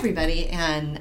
everybody, 0.00 0.48
and 0.48 0.98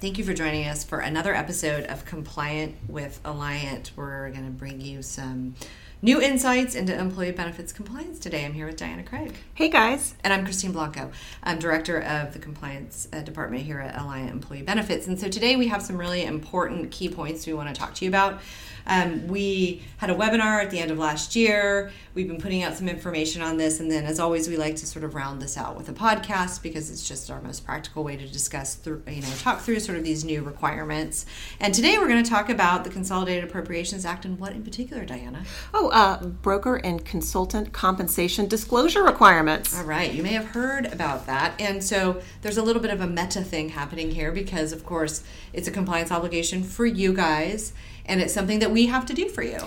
thank 0.00 0.18
you 0.18 0.22
for 0.22 0.32
joining 0.32 0.68
us 0.68 0.84
for 0.84 1.00
another 1.00 1.34
episode 1.34 1.82
of 1.86 2.04
Compliant 2.04 2.76
with 2.86 3.20
Alliant. 3.24 3.90
We're 3.96 4.30
going 4.30 4.44
to 4.44 4.52
bring 4.52 4.80
you 4.80 5.02
some 5.02 5.56
new 6.00 6.22
insights 6.22 6.76
into 6.76 6.96
employee 6.96 7.32
benefits 7.32 7.72
compliance 7.72 8.20
today. 8.20 8.44
I'm 8.44 8.52
here 8.52 8.66
with 8.66 8.76
Diana 8.76 9.02
Craig. 9.02 9.34
Hey 9.54 9.68
guys. 9.68 10.14
And 10.22 10.32
I'm 10.32 10.44
Christine 10.44 10.70
Blanco. 10.70 11.10
I'm 11.42 11.58
director 11.58 12.00
of 12.00 12.34
the 12.34 12.38
compliance 12.38 13.08
uh, 13.12 13.22
department 13.22 13.64
here 13.64 13.80
at 13.80 13.96
Alliant 13.96 14.30
Employee 14.30 14.62
Benefits. 14.62 15.08
And 15.08 15.18
so 15.18 15.28
today 15.28 15.56
we 15.56 15.66
have 15.66 15.82
some 15.82 15.98
really 15.98 16.24
important 16.24 16.92
key 16.92 17.08
points 17.08 17.48
we 17.48 17.52
want 17.52 17.68
to 17.68 17.74
talk 17.74 17.94
to 17.94 18.04
you 18.04 18.10
about. 18.12 18.40
Um, 18.86 19.26
we 19.28 19.82
had 19.98 20.10
a 20.10 20.14
webinar 20.14 20.62
at 20.62 20.70
the 20.70 20.78
end 20.78 20.90
of 20.90 20.98
last 20.98 21.34
year. 21.34 21.90
We've 22.14 22.28
been 22.28 22.40
putting 22.40 22.62
out 22.62 22.76
some 22.76 22.88
information 22.88 23.42
on 23.42 23.56
this, 23.56 23.80
and 23.80 23.90
then, 23.90 24.04
as 24.04 24.18
always, 24.18 24.48
we 24.48 24.56
like 24.56 24.76
to 24.76 24.86
sort 24.86 25.04
of 25.04 25.14
round 25.14 25.42
this 25.42 25.56
out 25.56 25.76
with 25.76 25.88
a 25.88 25.92
podcast 25.92 26.62
because 26.62 26.90
it's 26.90 27.06
just 27.06 27.30
our 27.30 27.40
most 27.40 27.64
practical 27.64 28.04
way 28.04 28.16
to 28.16 28.26
discuss, 28.26 28.74
through, 28.74 29.02
you 29.08 29.22
know, 29.22 29.28
talk 29.38 29.60
through 29.60 29.80
sort 29.80 29.98
of 29.98 30.04
these 30.04 30.24
new 30.24 30.42
requirements. 30.42 31.26
And 31.60 31.74
today 31.74 31.98
we're 31.98 32.08
going 32.08 32.22
to 32.22 32.30
talk 32.30 32.48
about 32.48 32.84
the 32.84 32.90
Consolidated 32.90 33.44
Appropriations 33.44 34.04
Act 34.04 34.24
and 34.24 34.38
what 34.38 34.52
in 34.52 34.62
particular, 34.62 35.04
Diana? 35.04 35.44
Oh, 35.74 35.88
uh, 35.88 36.24
broker 36.24 36.76
and 36.76 37.04
consultant 37.04 37.72
compensation 37.72 38.46
disclosure 38.46 39.02
requirements. 39.02 39.76
All 39.76 39.84
right, 39.84 40.12
you 40.12 40.22
may 40.22 40.32
have 40.32 40.46
heard 40.46 40.86
about 40.86 41.26
that, 41.26 41.60
and 41.60 41.82
so 41.82 42.22
there's 42.42 42.56
a 42.56 42.62
little 42.62 42.82
bit 42.82 42.90
of 42.90 43.00
a 43.00 43.06
meta 43.06 43.42
thing 43.42 43.70
happening 43.70 44.12
here 44.12 44.32
because, 44.32 44.72
of 44.72 44.84
course, 44.84 45.22
it's 45.52 45.68
a 45.68 45.70
compliance 45.70 46.10
obligation 46.10 46.62
for 46.62 46.86
you 46.86 47.12
guys 47.12 47.72
and 48.06 48.20
it's 48.20 48.32
something 48.32 48.58
that 48.60 48.70
we 48.70 48.86
have 48.86 49.06
to 49.06 49.14
do 49.14 49.28
for 49.28 49.42
you. 49.42 49.58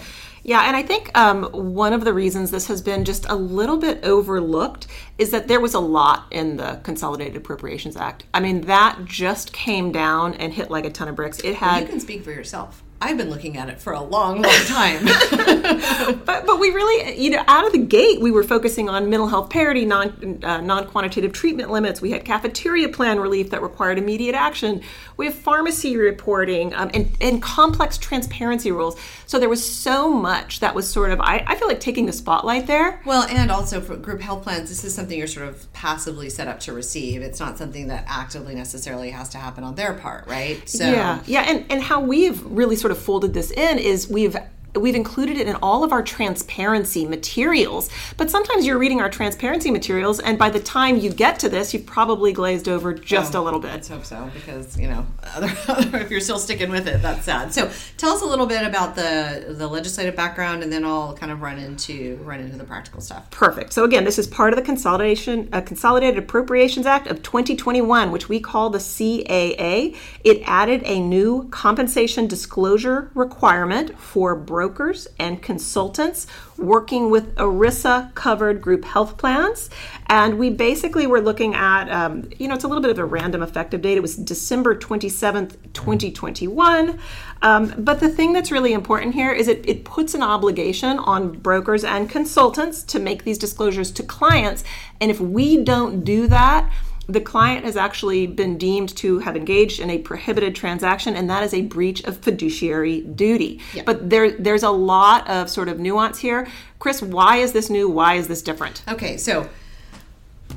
Yeah, 0.43 0.61
and 0.61 0.75
I 0.75 0.83
think 0.83 1.15
um, 1.17 1.43
one 1.51 1.93
of 1.93 2.05
the 2.05 2.13
reasons 2.13 2.51
this 2.51 2.67
has 2.67 2.81
been 2.81 3.03
just 3.05 3.25
a 3.29 3.35
little 3.35 3.77
bit 3.77 4.03
overlooked 4.03 4.87
is 5.17 5.31
that 5.31 5.47
there 5.47 5.59
was 5.59 5.73
a 5.73 5.79
lot 5.79 6.25
in 6.31 6.57
the 6.57 6.79
Consolidated 6.83 7.35
Appropriations 7.35 7.97
Act. 7.97 8.23
I 8.33 8.39
mean, 8.39 8.61
that 8.61 8.99
just 9.05 9.51
came 9.51 9.91
down 9.91 10.33
and 10.35 10.53
hit 10.53 10.71
like 10.71 10.85
a 10.85 10.89
ton 10.89 11.07
of 11.07 11.15
bricks. 11.15 11.39
It 11.41 11.55
had. 11.55 11.71
Well, 11.71 11.81
you 11.81 11.87
can 11.87 11.99
speak 11.99 12.23
for 12.23 12.31
yourself. 12.31 12.83
I've 13.01 13.17
been 13.17 13.29
looking 13.29 13.55
at 13.57 13.69
it 13.69 13.79
for 13.79 13.93
a 13.93 14.01
long, 14.01 14.41
long 14.41 14.65
time. 14.65 15.05
but 16.25 16.45
but 16.45 16.59
we 16.59 16.69
really, 16.71 17.17
you 17.17 17.29
know, 17.29 17.43
out 17.47 17.65
of 17.65 17.71
the 17.71 17.77
gate, 17.77 18.19
we 18.19 18.29
were 18.29 18.43
focusing 18.43 18.89
on 18.89 19.09
mental 19.09 19.27
health 19.27 19.49
parity, 19.49 19.85
non 19.85 20.39
uh, 20.43 20.59
non 20.59 20.85
quantitative 20.85 21.31
treatment 21.31 21.71
limits. 21.71 22.01
We 22.01 22.11
had 22.11 22.25
cafeteria 22.25 22.89
plan 22.89 23.19
relief 23.19 23.51
that 23.51 23.61
required 23.61 23.97
immediate 23.97 24.35
action. 24.35 24.81
We 25.15 25.27
have 25.27 25.35
pharmacy 25.35 25.95
reporting 25.95 26.73
um, 26.73 26.91
and 26.93 27.09
and 27.21 27.41
complex 27.41 27.97
transparency 27.97 28.71
rules. 28.71 28.99
So 29.27 29.39
there 29.39 29.49
was 29.49 29.65
so 29.65 30.11
much 30.11 30.59
that 30.59 30.75
was 30.75 30.89
sort 30.89 31.11
of 31.11 31.21
I, 31.21 31.43
I 31.47 31.55
feel 31.55 31.69
like 31.69 31.79
taking 31.79 32.05
the 32.05 32.13
spotlight 32.13 32.67
there. 32.67 33.01
Well, 33.05 33.23
and 33.29 33.49
also 33.49 33.79
for 33.79 33.95
group 33.95 34.19
health 34.19 34.43
plans, 34.43 34.67
this 34.67 34.83
is 34.83 34.93
something 34.93 35.17
you're 35.17 35.27
sort 35.27 35.47
of 35.47 35.71
passively 35.71 36.29
set 36.29 36.49
up 36.49 36.59
to 36.61 36.73
receive. 36.73 37.21
It's 37.21 37.39
not 37.39 37.57
something 37.57 37.87
that 37.87 38.03
actively 38.07 38.55
necessarily 38.55 39.11
has 39.11 39.29
to 39.29 39.37
happen 39.37 39.63
on 39.63 39.75
their 39.75 39.93
part, 39.93 40.27
right? 40.27 40.67
So 40.67 40.83
yeah, 40.83 41.23
yeah, 41.25 41.45
and 41.47 41.65
and 41.69 41.81
how 41.81 42.01
we've 42.01 42.43
really 42.43 42.75
sort 42.75 42.88
sort 42.89 42.97
of 42.97 43.05
folded 43.05 43.33
this 43.35 43.51
in 43.51 43.77
is 43.77 44.09
we've 44.09 44.35
we've 44.75 44.95
included 44.95 45.37
it 45.37 45.47
in 45.47 45.55
all 45.57 45.83
of 45.83 45.91
our 45.91 46.03
transparency 46.03 47.05
materials. 47.05 47.89
But 48.17 48.29
sometimes 48.29 48.65
you're 48.65 48.77
reading 48.77 49.01
our 49.01 49.09
transparency 49.09 49.71
materials, 49.71 50.19
and 50.19 50.37
by 50.37 50.49
the 50.49 50.59
time 50.59 50.97
you 50.97 51.11
get 51.11 51.39
to 51.39 51.49
this, 51.49 51.73
you've 51.73 51.85
probably 51.85 52.33
glazed 52.33 52.67
over 52.67 52.93
just 52.93 53.35
oh, 53.35 53.41
a 53.41 53.43
little 53.43 53.59
bit. 53.59 53.71
Let's 53.71 53.87
hope 53.87 54.05
so, 54.05 54.29
because 54.33 54.77
you 54.77 54.87
know, 54.87 55.05
if 55.37 56.11
you're 56.11 56.19
still 56.19 56.39
sticking 56.39 56.69
with 56.69 56.87
it, 56.87 57.01
that's 57.01 57.25
sad. 57.25 57.53
So, 57.53 57.71
tell 57.97 58.11
us 58.11 58.21
a 58.21 58.25
little 58.25 58.45
bit 58.45 58.65
about 58.65 58.95
the 58.95 59.55
the 59.57 59.67
legislative 59.67 60.15
background, 60.15 60.63
and 60.63 60.71
then 60.71 60.83
I'll 60.83 61.15
kind 61.15 61.31
of 61.31 61.41
run 61.41 61.57
into 61.57 62.17
run 62.23 62.39
into 62.39 62.57
the 62.57 62.63
practical 62.63 63.01
stuff. 63.01 63.29
Perfect. 63.31 63.73
So 63.73 63.83
again, 63.83 64.03
this 64.03 64.19
is 64.19 64.27
part 64.27 64.53
of 64.53 64.57
the 64.57 64.65
consolidation 64.65 65.49
uh, 65.51 65.61
Consolidated 65.61 66.17
Appropriations 66.17 66.85
Act 66.85 67.07
of 67.07 67.21
2021, 67.23 68.11
which 68.11 68.29
we 68.29 68.39
call 68.39 68.69
the 68.69 68.79
CAA. 68.79 69.95
It 70.23 70.41
added 70.45 70.81
a 70.85 70.99
new 70.99 71.47
compensation 71.49 72.27
disclosure 72.27 73.11
requirement 73.13 73.97
for 73.99 74.35
brokers 74.59 75.07
and 75.17 75.41
consultants 75.41 76.27
working 76.57 77.09
with 77.09 77.33
ERISA 77.35 78.13
covered 78.13 78.61
group 78.61 78.83
health 78.83 79.15
plans. 79.17 79.69
And 80.07 80.37
we 80.37 80.49
basically 80.49 81.07
were 81.07 81.21
looking 81.21 81.55
at, 81.55 81.89
um, 81.89 82.29
you 82.37 82.49
know, 82.49 82.55
it's 82.55 82.65
a 82.65 82.67
little 82.67 82.81
bit 82.81 82.91
of 82.91 82.99
a 82.99 83.05
random 83.05 83.41
effective 83.41 83.81
date. 83.81 83.95
It 83.95 84.01
was 84.01 84.17
December 84.17 84.75
27th, 84.75 85.55
2021. 85.71 86.99
Um, 87.41 87.73
but 87.77 88.01
the 88.01 88.09
thing 88.09 88.33
that's 88.33 88.51
really 88.51 88.73
important 88.73 89.15
here 89.15 89.31
is 89.31 89.47
it, 89.47 89.63
it 89.65 89.85
puts 89.85 90.13
an 90.13 90.23
obligation 90.23 90.99
on 90.99 91.31
brokers 91.39 91.85
and 91.85 92.09
consultants 92.09 92.83
to 92.83 92.99
make 92.99 93.23
these 93.23 93.37
disclosures 93.37 93.91
to 93.91 94.03
clients. 94.03 94.65
And 94.99 95.09
if 95.09 95.21
we 95.21 95.63
don't 95.63 96.03
do 96.03 96.27
that, 96.27 96.69
the 97.09 97.19
client 97.19 97.65
has 97.65 97.75
actually 97.75 98.27
been 98.27 98.57
deemed 98.57 98.95
to 98.97 99.17
have 99.19 99.35
engaged 99.35 99.79
in 99.79 99.89
a 99.89 99.97
prohibited 99.97 100.55
transaction, 100.55 101.15
and 101.15 101.29
that 101.29 101.41
is 101.43 101.53
a 101.53 101.61
breach 101.63 102.03
of 102.03 102.17
fiduciary 102.17 103.01
duty. 103.01 103.59
But 103.83 104.09
there, 104.09 104.31
there's 104.31 104.63
a 104.63 104.69
lot 104.69 105.27
of 105.27 105.49
sort 105.49 105.69
of 105.69 105.79
nuance 105.79 106.19
here. 106.19 106.47
Chris, 106.77 107.01
why 107.01 107.37
is 107.37 107.51
this 107.51 107.69
new? 107.69 107.89
Why 107.89 108.13
is 108.13 108.27
this 108.27 108.43
different? 108.43 108.83
Okay, 108.87 109.17
so 109.17 109.49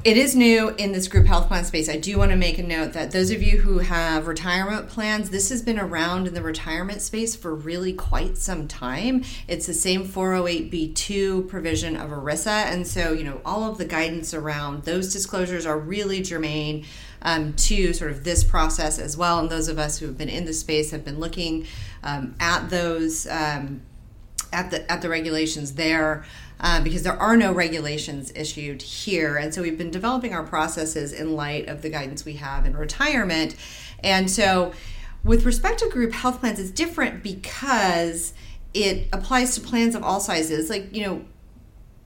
it 0.05 0.17
is 0.17 0.35
new 0.35 0.71
in 0.71 0.91
this 0.91 1.07
group 1.07 1.27
health 1.27 1.47
plan 1.47 1.65
space. 1.65 1.89
I 1.89 1.97
do 1.97 2.19
want 2.19 2.33
to 2.33 2.37
make 2.37 2.59
a 2.59 2.63
note 2.63 2.93
that 2.95 3.13
those 3.13 3.31
of 3.31 3.41
you 3.41 3.59
who 3.59 3.79
have 3.79 4.27
retirement 4.27 4.89
plans, 4.89 5.31
this 5.31 5.49
has 5.51 5.63
been 5.63 5.79
around 5.79 6.27
in 6.27 6.35
the 6.35 6.43
retirement 6.43 7.01
space 7.01 7.37
for 7.37 7.55
really 7.55 7.93
quite 7.93 8.37
some 8.37 8.67
time. 8.67 9.23
It's 9.47 9.67
the 9.67 9.75
same 9.75 10.05
408b2 10.05 11.47
provision 11.47 11.95
of 11.97 12.11
ERISA. 12.11 12.47
And 12.49 12.85
so, 12.85 13.13
you 13.13 13.23
know, 13.23 13.41
all 13.45 13.71
of 13.71 13.79
the 13.79 13.85
guidance 13.85 14.35
around 14.35 14.83
those 14.83 15.13
disclosures 15.13 15.67
are 15.67 15.79
really 15.79 16.21
germane 16.21 16.85
um, 17.23 17.53
to 17.53 17.93
sort 17.93 18.11
of 18.11 18.25
this 18.25 18.43
process 18.43 18.99
as 18.99 19.17
well. 19.17 19.39
And 19.39 19.51
those 19.51 19.69
of 19.69 19.79
us 19.79 19.99
who 19.99 20.07
have 20.07 20.19
been 20.19 20.29
in 20.29 20.47
the 20.47 20.53
space 20.53 20.91
have 20.91 21.05
been 21.05 21.21
looking 21.21 21.67
um, 22.03 22.35
at 22.41 22.71
those. 22.71 23.29
Um, 23.29 23.83
at 24.53 24.71
the 24.71 24.93
at 24.93 25.01
the 25.01 25.09
regulations 25.09 25.75
there 25.77 26.25
uh, 26.63 26.81
because 26.81 27.03
there 27.03 27.21
are 27.21 27.37
no 27.37 27.53
regulations 27.53 28.33
issued 28.35 28.81
here. 28.81 29.37
And 29.37 29.53
so 29.53 29.63
we've 29.63 29.77
been 29.77 29.91
developing 29.91 30.33
our 30.33 30.45
processes 30.45 31.13
in 31.13 31.35
light 31.35 31.69
of 31.69 31.83
the 31.83 31.91
guidance 31.91 32.25
we 32.25 32.35
have 32.35 32.65
in 32.65 32.77
retirement. 32.77 33.57
And 34.03 34.31
so 34.31 34.73
with 35.25 35.45
respect 35.45 35.81
to 35.81 35.89
group 35.89 36.13
health 36.13 36.41
plans, 36.41 36.61
it's 36.61 36.71
different 36.71 37.23
because 37.23 38.33
it 38.73 39.09
applies 39.13 39.55
to 39.57 39.61
plans 39.61 39.95
of 39.95 40.03
all 40.03 40.21
sizes. 40.21 40.71
Like, 40.71 40.95
you 40.95 41.05
know, 41.05 41.25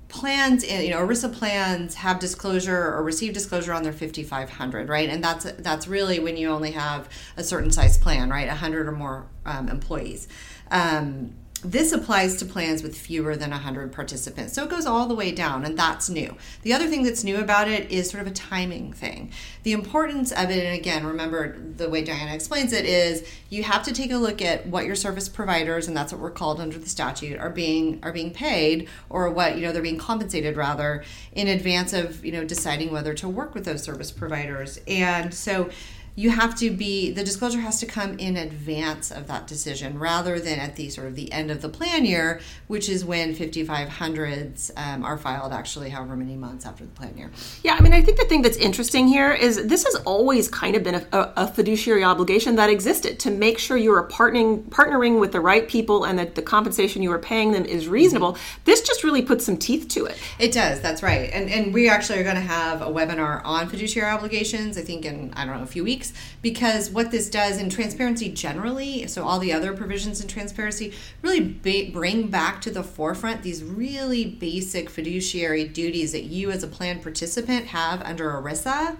plans 0.08 0.64
you 0.64 0.90
know 0.90 0.98
ERISA 0.98 1.32
plans 1.32 1.96
have 1.96 2.20
disclosure 2.20 2.94
or 2.94 3.02
receive 3.02 3.32
disclosure 3.32 3.72
on 3.72 3.82
their 3.82 3.92
5500 3.92 4.88
right 4.88 5.08
and 5.08 5.22
that's 5.22 5.50
that's 5.58 5.88
really 5.88 6.20
when 6.20 6.36
you 6.36 6.48
only 6.48 6.70
have 6.70 7.08
a 7.36 7.42
certain 7.42 7.72
size 7.72 7.98
plan 7.98 8.30
right 8.30 8.46
100 8.46 8.86
or 8.86 8.92
more 8.92 9.26
um, 9.44 9.68
employees 9.68 10.28
um, 10.70 11.34
this 11.66 11.92
applies 11.92 12.36
to 12.36 12.44
plans 12.44 12.82
with 12.82 12.96
fewer 12.96 13.34
than 13.36 13.50
100 13.50 13.92
participants. 13.92 14.52
So 14.52 14.64
it 14.64 14.70
goes 14.70 14.86
all 14.86 15.06
the 15.06 15.14
way 15.14 15.32
down, 15.32 15.64
and 15.64 15.76
that's 15.76 16.08
new. 16.08 16.36
The 16.62 16.72
other 16.72 16.86
thing 16.86 17.02
that's 17.02 17.24
new 17.24 17.38
about 17.38 17.68
it 17.68 17.90
is 17.90 18.08
sort 18.08 18.20
of 18.20 18.28
a 18.28 18.34
timing 18.34 18.92
thing. 18.92 19.32
The 19.64 19.72
importance 19.72 20.30
of 20.30 20.50
it, 20.50 20.64
and 20.64 20.78
again, 20.78 21.04
remember 21.04 21.58
the 21.58 21.90
way 21.90 22.04
Diana 22.04 22.34
explains 22.34 22.72
it, 22.72 22.84
is 22.84 23.28
you 23.50 23.64
have 23.64 23.82
to 23.82 23.92
take 23.92 24.12
a 24.12 24.16
look 24.16 24.40
at 24.40 24.66
what 24.66 24.86
your 24.86 24.94
service 24.94 25.28
providers, 25.28 25.88
and 25.88 25.96
that's 25.96 26.12
what 26.12 26.22
we're 26.22 26.30
called 26.30 26.60
under 26.60 26.78
the 26.78 26.88
statute, 26.88 27.38
are 27.38 27.50
being 27.50 27.98
are 28.02 28.12
being 28.12 28.32
paid, 28.32 28.88
or 29.10 29.28
what 29.30 29.56
you 29.56 29.62
know 29.62 29.72
they're 29.72 29.82
being 29.82 29.98
compensated 29.98 30.56
rather, 30.56 31.04
in 31.32 31.48
advance 31.48 31.92
of 31.92 32.24
you 32.24 32.32
know 32.32 32.44
deciding 32.44 32.92
whether 32.92 33.12
to 33.14 33.28
work 33.28 33.54
with 33.54 33.64
those 33.64 33.82
service 33.82 34.12
providers. 34.12 34.78
And 34.86 35.34
so 35.34 35.70
you 36.16 36.30
have 36.30 36.56
to 36.56 36.70
be 36.70 37.10
the 37.12 37.22
disclosure 37.22 37.60
has 37.60 37.78
to 37.78 37.86
come 37.86 38.18
in 38.18 38.36
advance 38.36 39.10
of 39.10 39.26
that 39.28 39.46
decision 39.46 39.98
rather 39.98 40.40
than 40.40 40.58
at 40.58 40.74
the 40.76 40.88
sort 40.88 41.06
of 41.06 41.14
the 41.14 41.30
end 41.30 41.50
of 41.50 41.60
the 41.60 41.68
plan 41.68 42.04
year 42.04 42.40
which 42.66 42.88
is 42.88 43.04
when 43.04 43.34
5500s 43.34 44.70
um, 44.76 45.04
are 45.04 45.18
filed 45.18 45.52
actually 45.52 45.90
however 45.90 46.16
many 46.16 46.34
months 46.34 46.64
after 46.64 46.84
the 46.84 46.90
plan 46.90 47.16
year. 47.16 47.30
Yeah 47.62 47.76
i 47.78 47.82
mean 47.82 47.92
i 47.92 48.00
think 48.00 48.18
the 48.18 48.24
thing 48.24 48.42
that's 48.42 48.56
interesting 48.56 49.06
here 49.06 49.32
is 49.32 49.66
this 49.66 49.84
has 49.84 49.94
always 50.06 50.48
kind 50.48 50.74
of 50.74 50.82
been 50.82 50.96
a, 50.96 51.06
a 51.12 51.46
fiduciary 51.46 52.02
obligation 52.02 52.56
that 52.56 52.70
existed 52.70 53.20
to 53.20 53.30
make 53.30 53.58
sure 53.58 53.76
you 53.76 53.92
are 53.92 54.08
partnering 54.08 54.64
partnering 54.70 55.20
with 55.20 55.32
the 55.32 55.40
right 55.40 55.68
people 55.68 56.04
and 56.04 56.18
that 56.18 56.34
the 56.34 56.42
compensation 56.42 57.02
you 57.02 57.12
are 57.12 57.18
paying 57.18 57.52
them 57.52 57.64
is 57.64 57.88
reasonable. 57.88 58.32
Mm-hmm. 58.32 58.60
this 58.64 58.80
just 58.80 59.04
really 59.04 59.22
puts 59.22 59.44
some 59.44 59.58
teeth 59.58 59.88
to 59.88 60.06
it. 60.06 60.18
It 60.38 60.52
does 60.52 60.80
that's 60.80 61.02
right. 61.02 61.30
And 61.32 61.50
and 61.50 61.74
we 61.74 61.90
actually 61.90 62.18
are 62.20 62.24
going 62.24 62.36
to 62.36 62.40
have 62.40 62.80
a 62.80 62.86
webinar 62.86 63.42
on 63.44 63.68
fiduciary 63.68 64.10
obligations 64.10 64.78
i 64.78 64.80
think 64.80 65.04
in 65.04 65.32
i 65.34 65.44
don't 65.44 65.56
know 65.58 65.62
a 65.62 65.66
few 65.66 65.84
weeks 65.84 66.05
because 66.42 66.90
what 66.90 67.10
this 67.10 67.30
does 67.30 67.58
in 67.58 67.70
transparency 67.70 68.28
generally, 68.28 69.06
so 69.06 69.24
all 69.24 69.38
the 69.38 69.52
other 69.52 69.72
provisions 69.72 70.20
in 70.20 70.28
transparency, 70.28 70.92
really 71.22 71.40
ba- 71.40 71.90
bring 71.92 72.28
back 72.28 72.60
to 72.62 72.70
the 72.70 72.82
forefront 72.82 73.42
these 73.42 73.62
really 73.62 74.24
basic 74.24 74.90
fiduciary 74.90 75.64
duties 75.64 76.12
that 76.12 76.24
you 76.24 76.50
as 76.50 76.62
a 76.62 76.68
plan 76.68 77.00
participant 77.00 77.66
have 77.66 78.02
under 78.02 78.30
ERISA 78.30 78.96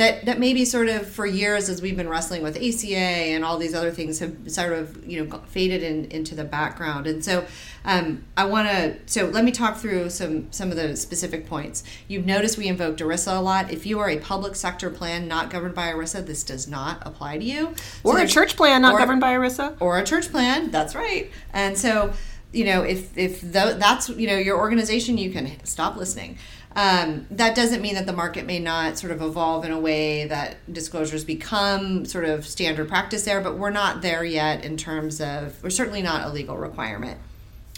that 0.00 0.24
that 0.24 0.38
maybe 0.38 0.64
sort 0.64 0.88
of 0.88 1.06
for 1.06 1.26
years 1.26 1.68
as 1.68 1.80
we've 1.82 1.96
been 1.96 2.08
wrestling 2.08 2.42
with 2.42 2.56
ACA 2.56 2.96
and 3.34 3.44
all 3.44 3.58
these 3.58 3.74
other 3.74 3.90
things 3.90 4.18
have 4.18 4.34
sort 4.50 4.72
of 4.72 5.06
you 5.06 5.22
know 5.22 5.38
faded 5.46 5.82
in, 5.82 6.06
into 6.06 6.34
the 6.34 6.44
background. 6.44 7.06
And 7.06 7.24
so 7.24 7.44
um, 7.84 8.24
I 8.36 8.44
want 8.46 8.68
to 8.68 8.96
so 9.06 9.26
let 9.26 9.44
me 9.44 9.52
talk 9.52 9.76
through 9.76 10.10
some 10.10 10.50
some 10.52 10.70
of 10.70 10.76
the 10.76 10.96
specific 10.96 11.46
points. 11.46 11.84
You've 12.08 12.26
noticed 12.26 12.56
we 12.58 12.66
invoked 12.68 13.00
ERISA 13.00 13.36
a 13.36 13.40
lot. 13.40 13.70
If 13.70 13.84
you 13.86 14.00
are 14.00 14.08
a 14.08 14.18
public 14.18 14.54
sector 14.56 14.88
plan 14.90 15.28
not 15.28 15.50
governed 15.50 15.74
by 15.74 15.88
ERISA, 15.92 16.24
this 16.26 16.42
does 16.44 16.66
not 16.66 17.02
apply 17.06 17.38
to 17.38 17.44
you. 17.44 17.74
or 18.02 18.16
So 18.18 18.24
a 18.24 18.26
church 18.26 18.56
plan 18.56 18.82
not 18.82 18.94
or- 18.94 18.98
governed 18.98 19.20
by 19.20 19.32
ERISA. 19.34 19.76
or 19.80 19.98
a 19.98 20.04
church 20.04 20.30
plan. 20.30 20.70
That's 20.70 20.94
right. 20.94 21.30
And 21.52 21.76
so, 21.76 22.12
you 22.52 22.64
know, 22.64 22.82
if 22.82 23.16
if 23.18 23.40
tho- 23.42 23.74
that's 23.74 24.08
you 24.08 24.26
know 24.26 24.36
your 24.36 24.56
organization, 24.58 25.18
you 25.18 25.30
can 25.30 25.62
stop 25.64 25.96
listening. 25.96 26.38
Um, 26.76 27.26
that 27.32 27.56
doesn't 27.56 27.82
mean 27.82 27.96
that 27.96 28.06
the 28.06 28.12
market 28.12 28.46
may 28.46 28.60
not 28.60 28.96
sort 28.96 29.12
of 29.12 29.20
evolve 29.20 29.64
in 29.64 29.72
a 29.72 29.80
way 29.80 30.26
that 30.26 30.56
disclosures 30.72 31.24
become 31.24 32.04
sort 32.04 32.24
of 32.24 32.46
standard 32.46 32.88
practice 32.88 33.24
there, 33.24 33.40
but 33.40 33.58
we're 33.58 33.70
not 33.70 34.02
there 34.02 34.24
yet 34.24 34.64
in 34.64 34.76
terms 34.76 35.20
of 35.20 35.60
we're 35.62 35.70
certainly 35.70 36.02
not 36.02 36.24
a 36.26 36.32
legal 36.32 36.56
requirement. 36.56 37.18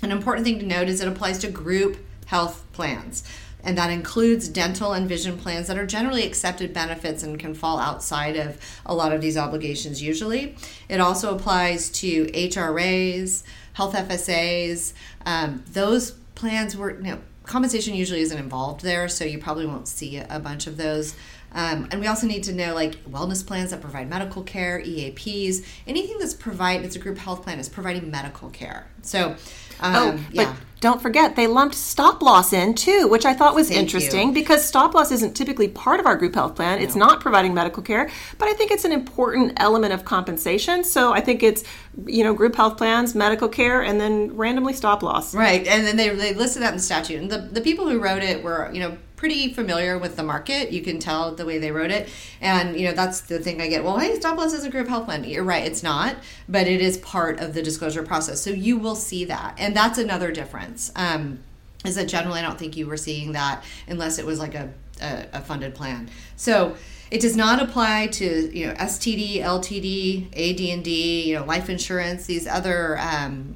An 0.02 0.10
important 0.10 0.46
thing 0.46 0.58
to 0.58 0.66
note 0.66 0.88
is 0.88 1.00
it 1.00 1.08
applies 1.08 1.38
to 1.38 1.50
group 1.50 1.96
health 2.26 2.64
plans. 2.72 3.24
And 3.64 3.78
that 3.78 3.90
includes 3.90 4.48
dental 4.48 4.92
and 4.92 5.08
vision 5.08 5.38
plans 5.38 5.68
that 5.68 5.78
are 5.78 5.86
generally 5.86 6.26
accepted 6.26 6.74
benefits 6.74 7.22
and 7.22 7.38
can 7.38 7.54
fall 7.54 7.78
outside 7.78 8.36
of 8.36 8.58
a 8.84 8.94
lot 8.94 9.12
of 9.12 9.20
these 9.20 9.36
obligations 9.36 10.02
usually. 10.02 10.56
It 10.88 11.00
also 11.00 11.34
applies 11.34 11.88
to 11.90 12.26
HRAs, 12.26 13.44
health 13.74 13.94
FSAs. 13.94 14.92
Um, 15.24 15.62
those 15.72 16.10
plans 16.34 16.76
were, 16.76 16.96
you 16.96 17.02
know, 17.02 17.18
compensation 17.44 17.94
usually 17.94 18.20
isn't 18.20 18.38
involved 18.38 18.82
there, 18.82 19.08
so 19.08 19.24
you 19.24 19.38
probably 19.38 19.66
won't 19.66 19.88
see 19.88 20.18
a 20.18 20.38
bunch 20.38 20.66
of 20.66 20.76
those. 20.76 21.14
Um, 21.54 21.88
and 21.90 22.00
we 22.00 22.06
also 22.06 22.26
need 22.26 22.44
to 22.44 22.52
know 22.52 22.74
like 22.74 22.94
wellness 23.04 23.46
plans 23.46 23.70
that 23.70 23.80
provide 23.80 24.08
medical 24.08 24.42
care, 24.42 24.80
EAPs, 24.80 25.64
anything 25.86 26.18
that's 26.18 26.34
provide 26.34 26.84
it's 26.84 26.96
a 26.96 26.98
group 26.98 27.18
health 27.18 27.42
plan 27.42 27.58
is 27.58 27.68
providing 27.68 28.10
medical 28.10 28.48
care. 28.50 28.86
So, 29.02 29.36
um, 29.80 29.94
Oh, 29.94 30.20
yeah. 30.32 30.44
but 30.44 30.56
don't 30.80 31.00
forget 31.00 31.36
they 31.36 31.46
lumped 31.46 31.74
stop 31.76 32.22
loss 32.22 32.52
in 32.52 32.74
too, 32.74 33.06
which 33.08 33.24
I 33.24 33.34
thought 33.34 33.54
was 33.54 33.68
Thank 33.68 33.80
interesting 33.80 34.28
you. 34.28 34.34
because 34.34 34.64
stop 34.64 34.94
loss 34.94 35.12
isn't 35.12 35.34
typically 35.34 35.68
part 35.68 36.00
of 36.00 36.06
our 36.06 36.16
group 36.16 36.34
health 36.34 36.56
plan. 36.56 36.80
It's 36.80 36.96
not 36.96 37.20
providing 37.20 37.54
medical 37.54 37.82
care, 37.82 38.10
but 38.38 38.48
I 38.48 38.54
think 38.54 38.70
it's 38.70 38.84
an 38.84 38.92
important 38.92 39.52
element 39.58 39.92
of 39.92 40.04
compensation. 40.04 40.82
So 40.84 41.12
I 41.12 41.20
think 41.20 41.42
it's 41.42 41.62
you 42.06 42.24
know 42.24 42.32
group 42.34 42.56
health 42.56 42.78
plans, 42.78 43.14
medical 43.14 43.48
care, 43.48 43.82
and 43.82 44.00
then 44.00 44.36
randomly 44.36 44.72
stop 44.72 45.02
loss. 45.02 45.34
Right, 45.34 45.66
and 45.66 45.86
then 45.86 45.96
they, 45.96 46.08
they 46.08 46.34
listed 46.34 46.62
that 46.62 46.70
in 46.70 46.76
the 46.78 46.82
statute. 46.82 47.20
And 47.20 47.30
the, 47.30 47.38
the 47.38 47.60
people 47.60 47.88
who 47.88 47.98
wrote 48.00 48.22
it 48.22 48.42
were, 48.42 48.70
you 48.72 48.80
know, 48.80 48.96
pretty 49.22 49.52
familiar 49.52 49.96
with 49.96 50.16
the 50.16 50.22
market. 50.24 50.72
You 50.72 50.82
can 50.82 50.98
tell 50.98 51.32
the 51.32 51.46
way 51.46 51.56
they 51.56 51.70
wrote 51.70 51.92
it. 51.92 52.08
And, 52.40 52.76
you 52.76 52.88
know, 52.88 52.92
that's 52.92 53.20
the 53.20 53.38
thing 53.38 53.60
I 53.60 53.68
get. 53.68 53.84
Well, 53.84 53.96
hey, 53.96 54.16
stop 54.16 54.36
loss 54.36 54.52
is 54.52 54.64
a 54.64 54.68
group 54.68 54.88
health 54.88 55.04
plan. 55.04 55.22
You're 55.22 55.44
right, 55.44 55.64
it's 55.64 55.80
not, 55.80 56.16
but 56.48 56.66
it 56.66 56.80
is 56.80 56.98
part 56.98 57.38
of 57.38 57.54
the 57.54 57.62
disclosure 57.62 58.02
process. 58.02 58.40
So 58.40 58.50
you 58.50 58.76
will 58.76 58.96
see 58.96 59.24
that. 59.26 59.54
And 59.58 59.76
that's 59.76 59.96
another 59.96 60.32
difference. 60.32 60.90
Um, 60.96 61.38
is 61.84 61.94
that 61.94 62.08
generally 62.08 62.40
I 62.40 62.42
don't 62.42 62.58
think 62.58 62.76
you 62.76 62.88
were 62.88 62.96
seeing 62.96 63.30
that 63.30 63.62
unless 63.86 64.18
it 64.18 64.26
was 64.26 64.40
like 64.40 64.56
a, 64.56 64.72
a, 65.00 65.26
a 65.34 65.40
funded 65.40 65.76
plan. 65.76 66.10
So 66.34 66.74
it 67.12 67.20
does 67.20 67.36
not 67.36 67.62
apply 67.62 68.08
to 68.08 68.58
you 68.58 68.66
know 68.66 68.74
STD, 68.74 69.40
LTD, 69.40 70.30
AD&D, 70.32 71.28
you 71.28 71.38
know 71.38 71.44
life 71.44 71.70
insurance, 71.70 72.26
these 72.26 72.48
other 72.48 72.98
um, 72.98 73.54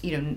you 0.00 0.16
know 0.16 0.36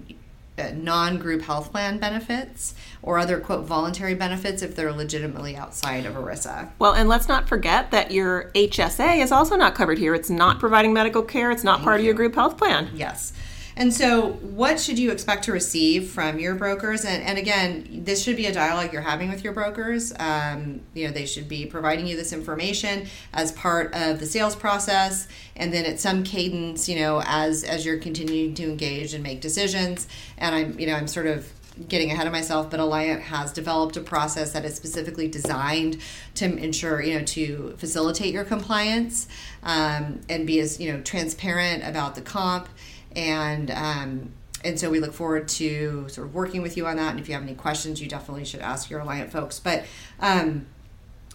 uh, 0.58 0.72
non-group 0.74 1.42
health 1.42 1.72
plan 1.72 1.98
benefits 1.98 2.76
or 3.02 3.18
other 3.18 3.40
quote 3.40 3.66
voluntary 3.66 4.16
benefits 4.16 4.62
if 4.62 4.76
they're 4.76 4.94
legitimately 4.94 5.56
outside 5.56 6.06
of 6.06 6.16
ERISA. 6.16 6.70
Well, 6.80 6.94
and 6.94 7.10
let's 7.10 7.28
not 7.28 7.48
forget 7.48 7.92
that 7.92 8.12
your 8.12 8.52
HSA 8.56 9.22
is 9.22 9.32
also 9.32 9.56
not 9.56 9.76
covered 9.76 9.98
here. 9.98 10.16
It's 10.16 10.30
not 10.30 10.60
providing 10.60 10.94
medical 10.94 11.24
care. 11.24 11.52
It's 11.52 11.64
not 11.64 11.82
part 11.82 12.00
of 12.00 12.06
your 12.06 12.14
group 12.14 12.36
health 12.36 12.58
plan. 12.58 12.90
Yes. 12.94 13.34
And 13.78 13.94
so, 13.94 14.34
what 14.34 14.80
should 14.80 14.98
you 14.98 15.12
expect 15.12 15.44
to 15.46 15.52
receive 15.52 16.10
from 16.10 16.40
your 16.40 16.56
brokers? 16.56 17.04
And, 17.04 17.22
and 17.24 17.38
again, 17.38 18.04
this 18.06 18.24
should 18.24 18.38
be 18.38 18.46
a 18.46 18.54
dialogue 18.54 18.94
you're 18.94 19.02
having 19.02 19.30
with 19.30 19.44
your 19.44 19.52
brokers. 19.52 20.14
Um, 20.18 20.80
you 20.94 21.06
know, 21.06 21.14
they 21.14 21.26
should 21.26 21.50
be 21.50 21.66
providing 21.66 22.08
you 22.08 22.16
this 22.16 22.32
information 22.32 23.08
as 23.34 23.52
part 23.52 23.94
of 23.94 24.20
the 24.20 24.26
sales 24.26 24.56
process, 24.56 25.28
and 25.58 25.74
then 25.74 25.86
at 25.86 26.00
some 26.00 26.24
cadence, 26.24 26.88
you 26.88 26.98
know, 27.00 27.22
as 27.26 27.66
as 27.66 27.86
you're 27.86 28.00
continuing 28.00 28.54
to 28.56 28.64
engage 28.64 29.14
and 29.14 29.22
make 29.22 29.42
decisions. 29.42 30.08
And 30.38 30.56
I'm, 30.56 30.80
you 30.80 30.88
know, 30.88 30.96
I'm 30.96 31.08
sort 31.08 31.28
of 31.28 31.52
getting 31.90 32.12
ahead 32.12 32.26
of 32.26 32.32
myself, 32.32 32.70
but 32.70 32.80
Alliant 32.80 33.22
has 33.22 33.52
developed 33.52 33.98
a 33.98 34.02
process 34.02 34.54
that 34.54 34.64
is 34.64 34.76
specifically 34.76 35.28
designed 35.28 35.98
to 36.36 36.46
ensure, 36.46 37.02
you 37.02 37.20
know, 37.20 37.26
to 37.26 37.76
facilitate 37.78 38.34
your 38.34 38.46
compliance 38.46 39.28
um, 39.64 40.22
and 40.30 40.48
be 40.48 40.60
as, 40.60 40.80
you 40.80 40.92
know, 40.92 41.02
transparent 41.02 41.84
about 41.86 42.16
the 42.16 42.22
comp. 42.22 42.70
And, 43.16 43.72
um, 43.72 44.32
and 44.64 44.80
so 44.80 44.90
we 44.90 45.00
look 45.00 45.14
forward 45.14 45.48
to 45.50 46.10
sort 46.10 46.28
of 46.28 46.34
working 46.34 46.62
with 46.62 46.76
you 46.76 46.88
on 46.88 46.98
that. 46.98 47.12
And 47.12 47.20
if 47.20 47.28
you 47.28 47.34
have 47.34 47.44
any 47.44 47.56
questions, 47.56 48.02
you 48.02 48.08
definitely 48.08 48.46
should 48.46 48.62
ask 48.62 48.90
your 48.90 49.00
Alliant 49.00 49.32
folks. 49.32 49.60
But 49.60 49.86
um, 50.20 50.66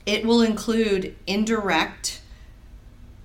it 0.06 0.24
will 0.24 0.42
include 0.42 1.14
indirect 1.26 2.20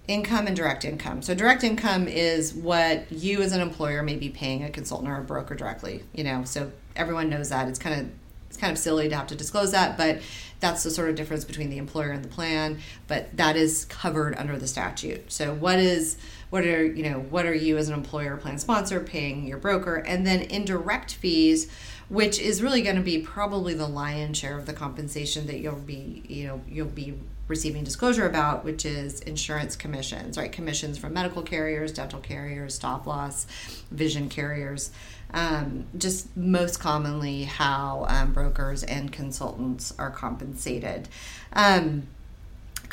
income 0.08 0.48
and 0.48 0.56
direct 0.56 0.86
income. 0.86 1.22
So 1.22 1.34
direct 1.34 1.64
income 1.64 2.08
is 2.08 2.54
what 2.54 3.12
you 3.12 3.42
as 3.42 3.52
an 3.52 3.62
employer 3.62 4.04
may 4.04 4.16
be 4.16 4.30
paying 4.30 4.64
a 4.64 4.70
consultant 4.70 5.10
or 5.10 5.18
a 5.18 5.24
broker 5.24 5.56
directly, 5.56 6.04
you 6.14 6.24
know. 6.24 6.44
So 6.44 6.72
everyone 6.96 7.30
knows 7.30 7.50
that. 7.50 7.68
It's 7.68 7.80
kind 7.80 8.02
of 8.02 8.12
it's 8.48 8.58
kind 8.62 8.72
of 8.72 8.78
silly 8.78 9.10
to 9.10 9.16
have 9.16 9.28
to 9.28 9.36
disclose 9.36 9.72
that, 9.72 9.98
but 9.98 10.22
that's 10.62 10.84
the 10.84 10.92
sort 10.92 11.10
of 11.10 11.16
difference 11.16 11.44
between 11.44 11.70
the 11.70 11.78
employer 11.78 12.12
and 12.12 12.24
the 12.24 12.30
plan, 12.30 12.80
but 13.08 13.36
that 13.36 13.58
is 13.58 13.84
covered 13.86 14.34
under 14.38 14.58
the 14.58 14.68
statute. 14.68 15.30
So 15.30 15.54
what 15.54 15.78
is 15.78 16.18
what 16.56 16.64
are, 16.64 16.86
you 16.86 17.04
know, 17.04 17.20
what 17.20 17.46
are 17.46 17.54
you 17.54 17.76
as 17.76 17.90
an 17.90 17.94
employer 17.94 18.38
plan 18.38 18.58
sponsor 18.58 19.02
paying 19.02 19.46
your 19.46 19.58
broker 19.58 19.96
and 19.96 20.26
then 20.26 20.40
indirect 20.40 21.14
fees 21.14 21.70
which 22.08 22.40
is 22.40 22.62
really 22.62 22.82
going 22.82 22.96
to 22.96 23.02
be 23.02 23.20
probably 23.20 23.74
the 23.74 23.88
lion's 23.88 24.38
share 24.38 24.58
of 24.58 24.66
the 24.66 24.74
compensation 24.74 25.48
that 25.48 25.60
you'll 25.60 25.76
be, 25.76 26.24
you 26.28 26.48
know, 26.48 26.62
you'll 26.68 26.86
be 26.86 27.16
receiving 27.48 27.84
disclosure 27.84 28.28
about, 28.28 28.64
which 28.64 28.86
is 28.86 29.22
insurance 29.22 29.76
commissions, 29.76 30.38
right? 30.38 30.52
Commissions 30.52 30.98
from 30.98 31.14
medical 31.14 31.42
carriers, 31.42 31.92
dental 31.92 32.20
carriers, 32.20 32.76
stop 32.76 33.06
loss, 33.08 33.46
vision 33.92 34.30
carriers. 34.30 34.92
Um, 35.34 35.88
just 35.98 36.38
most 36.38 36.80
commonly 36.80 37.44
how 37.44 38.06
um, 38.08 38.32
brokers 38.32 38.84
and 38.84 39.12
consultants 39.12 39.94
are 39.98 40.12
compensated. 40.12 41.10
Um, 41.54 42.04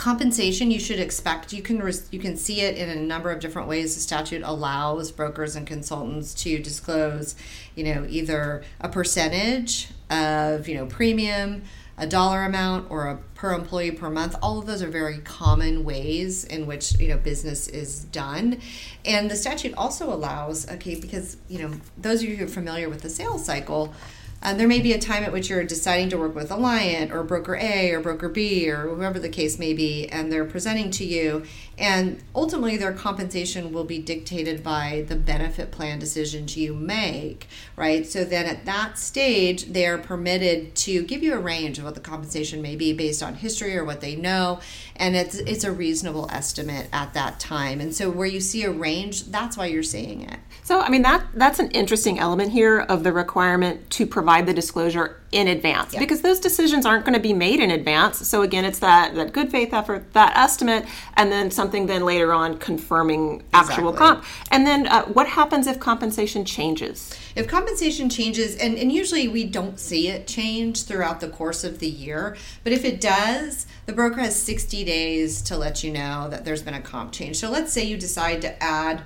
compensation 0.03 0.73
you 0.73 0.81
should 0.81 0.99
expect. 0.99 1.53
You 1.53 1.63
can 1.63 1.81
you 2.11 2.19
can 2.19 2.37
see 2.37 2.61
it 2.61 2.77
in 2.77 2.89
a 2.89 2.97
number 2.97 3.31
of 3.31 3.39
different 3.39 3.69
ways. 3.69 3.95
The 3.95 4.01
statute 4.01 4.43
allows 4.45 5.13
brokers 5.13 5.55
and 5.55 5.65
consultants 5.65 6.35
to 6.43 6.59
disclose 6.59 7.37
you 7.77 7.85
know 7.85 8.05
either 8.09 8.65
a 8.81 8.89
percentage 8.89 9.91
of 10.11 10.67
you 10.67 10.75
know 10.75 10.87
premium 10.87 11.63
a 11.99 12.07
dollar 12.07 12.43
amount 12.43 12.91
or 12.91 13.07
a 13.07 13.17
per 13.37 13.53
employee 13.53 13.93
per 13.93 14.11
month. 14.11 14.35
All 14.43 14.59
of 14.59 14.67
those 14.67 14.83
are 14.83 14.89
very 14.89 15.19
common 15.19 15.85
ways 15.85 16.43
in 16.43 16.67
which 16.67 16.99
you 16.99 17.07
know 17.07 17.19
business 17.19 17.69
is 17.69 18.03
done. 18.07 18.59
And 19.05 19.31
the 19.31 19.37
statute 19.37 19.73
also 19.75 20.13
allows 20.13 20.69
okay 20.69 20.97
because 20.97 21.37
you 21.49 21.61
know 21.61 21.75
those 21.97 22.25
of 22.25 22.29
you 22.29 22.35
who 22.35 22.47
are 22.47 22.49
familiar 22.49 22.89
with 22.89 23.03
the 23.03 23.11
sales 23.11 23.45
cycle 23.45 23.95
uh, 24.43 24.55
there 24.55 24.67
may 24.67 24.81
be 24.81 24.93
a 24.93 24.99
time 24.99 25.23
at 25.23 25.33
which 25.33 25.49
you're 25.49 25.63
deciding 25.63 26.09
to 26.11 26.19
work 26.19 26.35
with 26.35 26.51
a 26.51 26.55
Alliant 26.55 27.13
or 27.13 27.23
broker 27.23 27.57
A 27.57 27.93
or 27.93 28.01
broker 28.01 28.29
B 28.29 28.69
or 28.69 28.89
whoever 28.89 29.19
the 29.19 29.29
case 29.29 29.59
may 29.59 29.73
be, 29.73 30.09
and 30.09 30.33
they're 30.33 30.45
presenting 30.45 30.91
to 30.93 31.05
you. 31.05 31.45
And 31.79 32.23
ultimately, 32.35 32.77
their 32.77 32.93
compensation 32.93 33.73
will 33.73 33.85
be 33.85 33.99
dictated 33.99 34.63
by 34.63 35.05
the 35.09 35.17
benefit 35.17 35.71
plan 35.71 35.99
decisions 35.99 36.57
you 36.57 36.75
make, 36.75 37.47
right? 37.77 38.07
So 38.07 38.25
then 38.25 38.47
at 38.47 38.65
that 38.67 38.99
stage, 38.99 39.67
they 39.67 39.87
are 39.87 39.99
permitted 39.99 40.75
to 40.77 41.03
give 41.03 41.23
you 41.23 41.35
a 41.35 41.39
range 41.39 41.79
of 41.79 41.85
what 41.85 41.95
the 41.95 42.01
compensation 42.01 42.63
may 42.63 42.77
be 42.77 42.93
based 42.93 43.23
on 43.23 43.35
history 43.35 43.77
or 43.77 43.85
what 43.85 44.01
they 44.01 44.17
know, 44.17 44.61
and 44.97 45.15
it's 45.17 45.37
it's 45.37 45.65
a 45.65 45.73
reasonable 45.73 46.29
estimate 46.31 46.89
at 46.93 47.15
that 47.15 47.39
time. 47.41 47.81
And 47.81 47.95
so 47.95 48.11
where 48.11 48.27
you 48.27 48.41
see 48.41 48.65
a 48.65 48.71
range, 48.71 49.27
that's 49.27 49.57
why 49.57 49.67
you're 49.67 49.83
seeing 49.83 50.23
it. 50.23 50.39
So, 50.65 50.81
I 50.81 50.91
mean 50.91 51.03
that 51.03 51.27
that's 51.35 51.59
an 51.59 51.71
interesting 51.71 52.19
element 52.19 52.53
here 52.53 52.81
of 52.81 53.03
the 53.03 53.13
requirement 53.13 53.89
to 53.91 54.07
provide 54.07 54.32
the 54.41 54.55
disclosure 54.55 55.21
in 55.33 55.49
advance 55.49 55.95
because 55.95 56.21
those 56.21 56.39
decisions 56.39 56.87
aren't 56.87 57.05
going 57.05 57.15
to 57.15 57.21
be 57.21 57.33
made 57.33 57.59
in 57.59 57.71
advance. 57.71 58.27
So 58.27 58.43
again, 58.43 58.65
it's 58.65 58.79
that 58.79 59.15
that 59.15 59.33
good 59.33 59.51
faith 59.51 59.75
effort, 59.75 60.13
that 60.13 60.37
estimate, 60.37 60.87
and 61.15 61.31
then 61.33 61.51
something 61.51 61.87
then 61.87 62.05
later 62.05 62.33
on 62.33 62.59
confirming 62.59 63.43
actual 63.53 63.91
Exactly. 63.91 63.99
comp. 63.99 64.25
And 64.51 64.67
then 64.67 64.87
uh, 64.87 65.05
what 65.07 65.27
happens 65.27 65.67
if 65.67 65.81
compensation 65.81 66.45
changes? 66.45 67.19
If 67.35 67.49
compensation 67.49 68.09
changes, 68.09 68.57
and, 68.57 68.77
and 68.77 68.93
usually 68.93 69.27
we 69.29 69.45
don't 69.45 69.81
see 69.81 70.09
it 70.09 70.27
change 70.27 70.85
throughout 70.85 71.21
the 71.21 71.29
course 71.29 71.65
of 71.65 71.79
the 71.79 71.89
year, 71.89 72.37
but 72.63 72.73
if 72.73 72.85
it 72.85 73.01
does, 73.01 73.67
the 73.87 73.93
broker 73.93 74.21
has 74.21 74.37
60 74.37 74.85
days 74.85 75.43
to 75.43 75.57
let 75.57 75.83
you 75.83 75.93
know 75.93 76.29
that 76.31 76.45
there's 76.45 76.63
been 76.63 76.75
a 76.75 76.81
comp 76.81 77.13
change. 77.13 77.37
So 77.37 77.51
let's 77.51 77.73
say 77.73 77.85
you 77.85 77.97
decide 77.97 78.43
to 78.43 78.63
add 78.63 79.03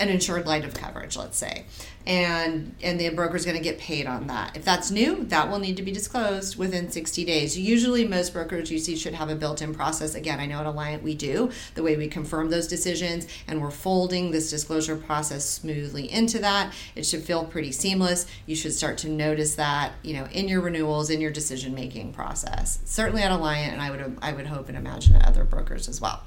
an 0.00 0.08
insured 0.08 0.46
line 0.46 0.64
of 0.64 0.74
coverage, 0.74 1.16
let's 1.16 1.38
say, 1.38 1.64
and 2.06 2.74
and 2.82 3.00
the 3.00 3.08
broker 3.10 3.36
is 3.36 3.44
going 3.44 3.56
to 3.56 3.62
get 3.62 3.78
paid 3.78 4.06
on 4.06 4.28
that. 4.28 4.56
If 4.56 4.64
that's 4.64 4.90
new, 4.90 5.24
that 5.24 5.50
will 5.50 5.58
need 5.58 5.76
to 5.76 5.82
be 5.82 5.90
disclosed 5.90 6.56
within 6.56 6.90
60 6.90 7.24
days. 7.24 7.58
Usually, 7.58 8.06
most 8.06 8.32
brokers 8.32 8.70
you 8.70 8.78
see 8.78 8.96
should 8.96 9.14
have 9.14 9.28
a 9.28 9.34
built-in 9.34 9.74
process. 9.74 10.14
Again, 10.14 10.38
I 10.38 10.46
know 10.46 10.60
at 10.60 10.66
Alliant 10.66 11.02
we 11.02 11.14
do 11.14 11.50
the 11.74 11.82
way 11.82 11.96
we 11.96 12.06
confirm 12.08 12.50
those 12.50 12.68
decisions, 12.68 13.26
and 13.48 13.60
we're 13.60 13.70
folding 13.70 14.30
this 14.30 14.50
disclosure 14.50 14.96
process 14.96 15.48
smoothly 15.48 16.10
into 16.10 16.38
that. 16.38 16.72
It 16.94 17.04
should 17.04 17.22
feel 17.22 17.44
pretty 17.44 17.72
seamless. 17.72 18.26
You 18.46 18.54
should 18.54 18.72
start 18.72 18.98
to 18.98 19.08
notice 19.08 19.56
that 19.56 19.92
you 20.02 20.14
know 20.14 20.26
in 20.26 20.48
your 20.48 20.60
renewals, 20.60 21.10
in 21.10 21.20
your 21.20 21.32
decision-making 21.32 22.12
process. 22.12 22.78
Certainly 22.84 23.22
at 23.22 23.32
Alliant, 23.32 23.72
and 23.72 23.82
I 23.82 23.90
would 23.90 24.18
I 24.22 24.32
would 24.32 24.46
hope 24.46 24.68
and 24.68 24.78
imagine 24.78 25.16
at 25.16 25.26
other 25.26 25.44
brokers 25.44 25.88
as 25.88 26.00
well. 26.00 26.22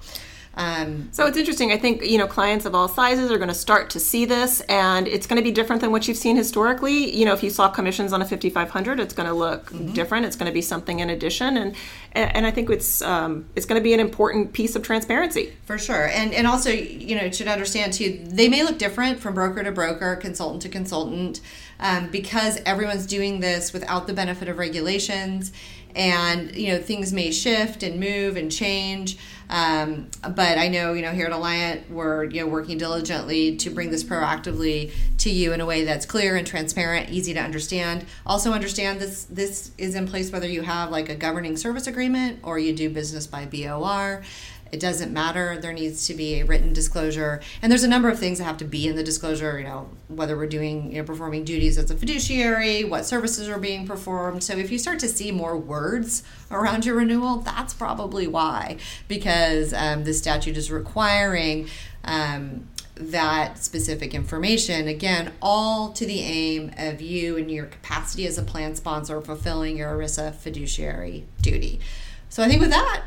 Um, 0.59 1.07
so 1.13 1.25
it's 1.25 1.37
interesting. 1.37 1.71
I 1.71 1.77
think 1.77 2.03
you 2.03 2.17
know 2.17 2.27
clients 2.27 2.65
of 2.65 2.75
all 2.75 2.89
sizes 2.89 3.31
are 3.31 3.37
going 3.37 3.47
to 3.47 3.55
start 3.55 3.89
to 3.91 3.99
see 3.99 4.25
this, 4.25 4.59
and 4.61 5.07
it's 5.07 5.25
going 5.25 5.37
to 5.37 5.43
be 5.43 5.53
different 5.53 5.81
than 5.81 5.91
what 5.91 6.05
you've 6.05 6.17
seen 6.17 6.35
historically. 6.35 7.15
You 7.15 7.23
know, 7.23 7.33
if 7.33 7.41
you 7.41 7.49
saw 7.49 7.69
commissions 7.69 8.11
on 8.11 8.21
a 8.21 8.25
5500, 8.25 8.99
it's 8.99 9.13
going 9.13 9.29
to 9.29 9.33
look 9.33 9.71
mm-hmm. 9.71 9.93
different. 9.93 10.25
It's 10.25 10.35
going 10.35 10.51
to 10.51 10.53
be 10.53 10.61
something 10.61 10.99
in 10.99 11.09
addition, 11.09 11.55
and 11.55 11.75
and 12.11 12.45
I 12.45 12.51
think 12.51 12.69
it's 12.69 13.01
um, 13.01 13.45
it's 13.55 13.65
going 13.65 13.79
to 13.79 13.83
be 13.83 13.93
an 13.93 14.01
important 14.01 14.51
piece 14.51 14.75
of 14.75 14.83
transparency 14.83 15.53
for 15.63 15.77
sure. 15.77 16.07
And 16.09 16.33
and 16.33 16.45
also 16.45 16.71
you 16.71 17.15
know 17.15 17.31
should 17.31 17.47
understand 17.47 17.93
too 17.93 18.19
they 18.25 18.49
may 18.49 18.63
look 18.63 18.77
different 18.77 19.21
from 19.21 19.35
broker 19.35 19.63
to 19.63 19.71
broker, 19.71 20.17
consultant 20.17 20.61
to 20.63 20.69
consultant, 20.69 21.39
um, 21.79 22.09
because 22.11 22.59
everyone's 22.65 23.05
doing 23.05 23.39
this 23.39 23.71
without 23.71 24.07
the 24.07 24.13
benefit 24.13 24.49
of 24.49 24.57
regulations 24.57 25.53
and 25.95 26.55
you 26.55 26.71
know 26.71 26.79
things 26.79 27.11
may 27.11 27.31
shift 27.31 27.81
and 27.81 27.99
move 27.99 28.37
and 28.37 28.51
change 28.51 29.17
um, 29.49 30.07
but 30.21 30.57
i 30.57 30.67
know 30.67 30.93
you 30.93 31.01
know 31.01 31.11
here 31.11 31.25
at 31.25 31.31
alliant 31.31 31.89
we're 31.89 32.25
you 32.25 32.41
know 32.41 32.47
working 32.47 32.77
diligently 32.77 33.55
to 33.57 33.69
bring 33.69 33.89
this 33.91 34.03
proactively 34.03 34.91
to 35.19 35.29
you 35.29 35.53
in 35.53 35.61
a 35.61 35.65
way 35.65 35.83
that's 35.83 36.05
clear 36.05 36.35
and 36.35 36.47
transparent 36.47 37.09
easy 37.09 37.33
to 37.33 37.39
understand. 37.39 38.05
Also 38.25 38.53
understand 38.53 38.99
this 38.99 39.25
this 39.25 39.71
is 39.77 39.95
in 39.95 40.07
place 40.07 40.31
whether 40.31 40.47
you 40.47 40.61
have 40.61 40.89
like 40.89 41.09
a 41.09 41.15
governing 41.15 41.57
service 41.57 41.87
agreement 41.87 42.39
or 42.43 42.57
you 42.57 42.73
do 42.73 42.89
business 42.89 43.27
by 43.27 43.45
bor 43.45 44.23
it 44.71 44.79
doesn't 44.79 45.11
matter. 45.11 45.57
There 45.57 45.73
needs 45.73 46.07
to 46.07 46.13
be 46.13 46.39
a 46.39 46.45
written 46.45 46.73
disclosure, 46.73 47.41
and 47.61 47.71
there's 47.71 47.83
a 47.83 47.87
number 47.87 48.09
of 48.09 48.19
things 48.19 48.37
that 48.37 48.45
have 48.45 48.57
to 48.57 48.65
be 48.65 48.87
in 48.87 48.95
the 48.95 49.03
disclosure. 49.03 49.57
You 49.57 49.65
know, 49.65 49.89
whether 50.07 50.37
we're 50.37 50.47
doing, 50.47 50.91
you 50.91 50.99
know, 50.99 51.03
performing 51.03 51.43
duties 51.43 51.77
as 51.77 51.89
a 51.91 51.97
fiduciary, 51.97 52.83
what 52.83 53.05
services 53.05 53.47
are 53.49 53.59
being 53.59 53.87
performed. 53.87 54.43
So 54.43 54.55
if 54.57 54.71
you 54.71 54.77
start 54.77 54.99
to 54.99 55.07
see 55.07 55.31
more 55.31 55.57
words 55.57 56.23
around 56.51 56.85
your 56.85 56.95
renewal, 56.95 57.37
that's 57.37 57.73
probably 57.73 58.27
why, 58.27 58.77
because 59.07 59.73
um, 59.73 60.03
the 60.03 60.13
statute 60.13 60.57
is 60.57 60.71
requiring. 60.71 61.67
Um, 62.03 62.67
that 62.99 63.57
specific 63.63 64.13
information 64.13 64.89
again 64.89 65.31
all 65.41 65.93
to 65.93 66.05
the 66.05 66.19
aim 66.19 66.69
of 66.77 66.99
you 66.99 67.37
and 67.37 67.49
your 67.49 67.65
capacity 67.65 68.27
as 68.27 68.37
a 68.37 68.43
plan 68.43 68.75
sponsor 68.75 69.21
fulfilling 69.21 69.77
your 69.77 69.93
ERISA 69.93 70.35
fiduciary 70.35 71.25
duty 71.41 71.79
so 72.27 72.43
i 72.43 72.47
think 72.49 72.59
with 72.59 72.71
that 72.71 73.03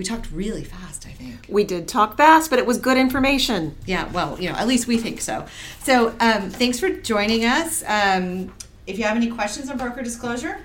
we 0.00 0.04
talked 0.04 0.32
really 0.32 0.64
fast, 0.64 1.06
I 1.06 1.10
think. 1.10 1.44
We 1.46 1.62
did 1.62 1.86
talk 1.86 2.16
fast, 2.16 2.48
but 2.48 2.58
it 2.58 2.64
was 2.64 2.78
good 2.78 2.96
information. 2.96 3.76
Yeah, 3.84 4.10
well, 4.12 4.40
you 4.40 4.48
know, 4.48 4.54
at 4.54 4.66
least 4.66 4.86
we 4.86 4.96
think 4.96 5.20
so. 5.20 5.44
So, 5.80 6.14
um, 6.20 6.48
thanks 6.48 6.80
for 6.80 6.88
joining 6.88 7.44
us. 7.44 7.84
Um, 7.86 8.50
if 8.86 8.96
you 8.96 9.04
have 9.04 9.14
any 9.14 9.30
questions 9.30 9.68
on 9.68 9.76
broker 9.76 10.02
disclosure, 10.02 10.58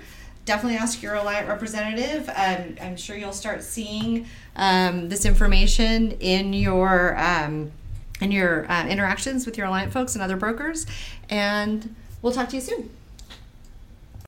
definitely 0.46 0.78
ask 0.78 1.02
your 1.02 1.16
Alliant 1.16 1.48
representative. 1.48 2.30
Um, 2.34 2.76
I'm 2.80 2.96
sure 2.96 3.14
you'll 3.14 3.34
start 3.34 3.62
seeing 3.62 4.26
um, 4.56 5.10
this 5.10 5.26
information 5.26 6.12
in 6.12 6.54
your 6.54 7.14
um, 7.18 7.72
in 8.22 8.32
your 8.32 8.70
uh, 8.72 8.86
interactions 8.86 9.44
with 9.44 9.58
your 9.58 9.66
Alliant 9.66 9.92
folks 9.92 10.14
and 10.14 10.22
other 10.22 10.38
brokers. 10.38 10.86
And 11.28 11.94
we'll 12.22 12.32
talk 12.32 12.48
to 12.48 12.56
you 12.56 12.62
soon. 12.62 12.88